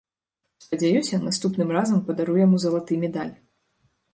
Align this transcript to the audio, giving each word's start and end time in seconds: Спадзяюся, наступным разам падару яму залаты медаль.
Спадзяюся, 0.63 1.19
наступным 1.27 1.69
разам 1.77 2.01
падару 2.07 2.33
яму 2.45 2.57
залаты 2.65 2.93
медаль. 3.07 3.33